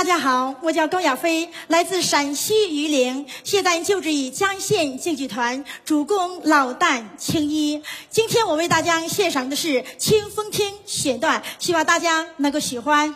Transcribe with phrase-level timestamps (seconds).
[0.00, 7.82] 大家好，我叫高亚飞，来自陕西榆林，现在就职于江县京剧团，主攻老旦青衣。
[8.08, 13.14] 今天我为大家献上的是《清风厅》选段，希望大家能够喜欢。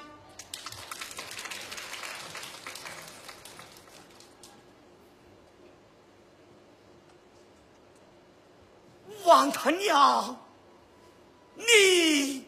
[9.25, 10.37] 王他娘，
[11.57, 12.45] 你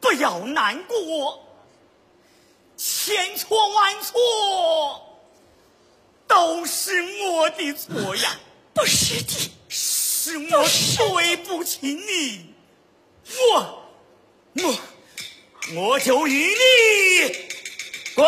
[0.00, 1.51] 不要难过。
[3.04, 5.18] 千错万错
[6.28, 8.38] 都是我的错呀！
[8.72, 12.54] 不是的，是我对不起你，
[13.50, 13.84] 我
[14.54, 14.78] 我
[15.74, 16.54] 我就与你
[18.14, 18.24] 滚。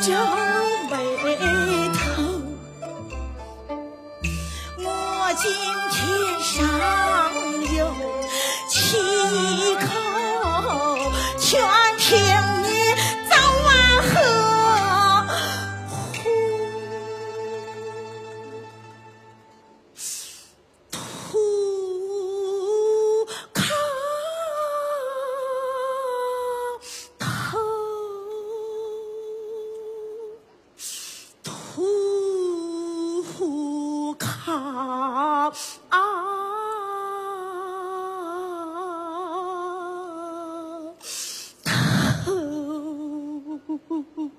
[0.00, 0.53] 就。
[43.94, 44.33] ooh, ooh.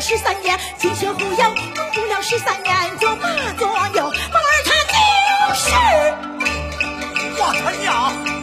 [0.00, 3.28] 十三年，金星虎眼用不了十三年就马
[3.58, 5.70] 左右，马儿他就是
[7.38, 8.35] 我他娘！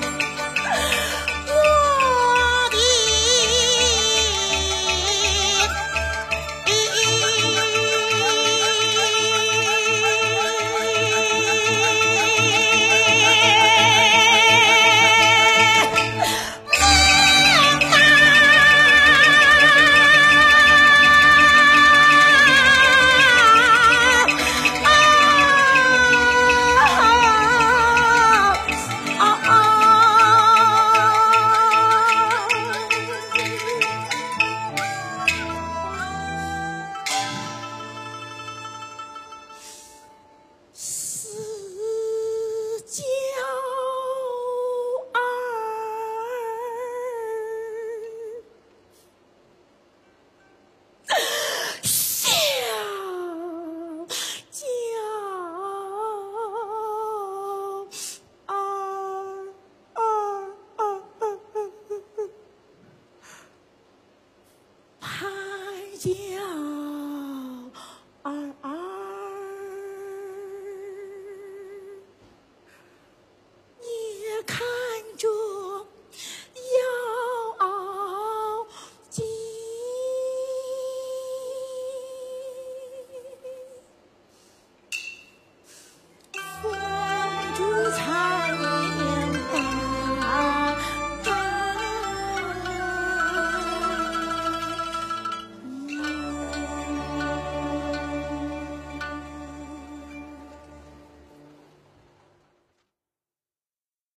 [66.11, 66.72] 家。